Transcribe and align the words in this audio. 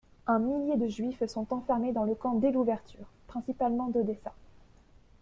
Un 0.25 0.39
millier 0.39 0.77
de 0.77 0.87
Juifs 0.87 1.27
sont 1.27 1.53
enfermés 1.53 1.91
dans 1.93 2.05
le 2.05 2.15
camp 2.15 2.33
dès 2.33 2.51
l'ouverture, 2.51 3.05
principalement 3.27 3.87
d'Odessa. 3.89 4.33